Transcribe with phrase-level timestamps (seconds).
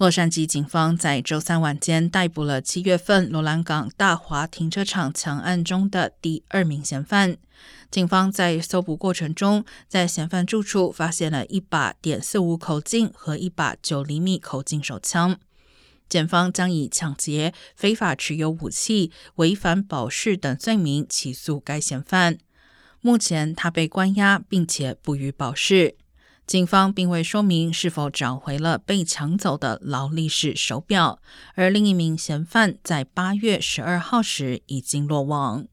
[0.00, 7.36] 洛杉矶警方在周三晚间逮捕了七月份罗兰港大华停车场抢案中的第二名嫌犯。
[7.90, 15.38] 警方在搜捕过程中，在嫌犯住处发现了一把点四五口径和一把九厘米口径手枪。
[16.08, 22.38] 检方将以抢劫、非法持有武器、违反保释等罪名起诉该嫌犯。
[23.02, 25.96] 目前他被关押，并且不予保释。
[26.50, 31.20] 警方并未说明是否找回了被抢走的劳力士手表，
[31.54, 35.66] 而另一名嫌犯在八月十二号时已经落网。